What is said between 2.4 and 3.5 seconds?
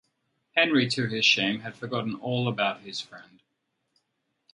about his friend.